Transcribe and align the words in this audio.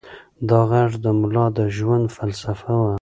دا 0.49 0.59
غږ 0.71 0.91
د 1.03 1.05
ملا 1.19 1.45
د 1.57 1.59
ژوند 1.75 2.05
فلسفه 2.17 2.73
وه. 2.83 2.93